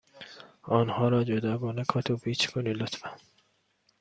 [0.63, 3.17] آنها را جداگانه کادو پیچ کنید، لطفا.